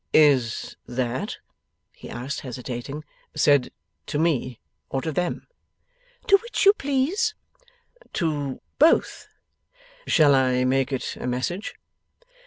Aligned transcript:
'Is 0.13 0.75
that,' 0.87 1.37
he 1.91 2.09
asked, 2.09 2.39
hesitating, 2.39 3.05
'said 3.35 3.71
to 4.07 4.17
me, 4.17 4.59
or 4.89 4.99
to 4.99 5.11
them?' 5.11 5.45
'To 6.25 6.37
which 6.37 6.65
you 6.65 6.73
please.' 6.73 7.35
'To 8.11 8.59
both? 8.79 9.27
Shall 10.07 10.33
I 10.33 10.63
make 10.63 10.91
it 10.91 11.17
a 11.17 11.27
message? 11.27 11.75